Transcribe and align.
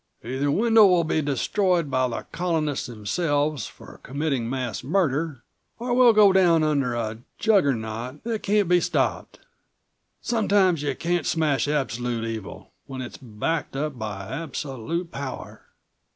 "Either 0.23 0.49
Wendel 0.49 0.89
will 0.89 1.03
be 1.03 1.21
destroyed 1.21 1.91
by 1.91 2.07
the 2.07 2.25
Colonists 2.31 2.87
themselves 2.87 3.67
for 3.67 3.99
committing 4.01 4.49
mass 4.49 4.83
murder, 4.83 5.43
or 5.77 5.93
we'll 5.93 6.11
go 6.11 6.33
down 6.33 6.63
under 6.63 6.95
a 6.95 7.19
juggernaut 7.37 8.23
that 8.23 8.41
can't 8.41 8.67
be 8.67 8.79
stopped. 8.81 9.41
Sometimes 10.19 10.81
you 10.81 10.95
can't 10.95 11.27
smash 11.27 11.67
absolute 11.67 12.25
evil, 12.25 12.71
when 12.87 13.03
it's 13.03 13.17
backed 13.17 13.75
up 13.75 13.99
by 13.99 14.27
absolute 14.27 15.11
power." 15.11 15.65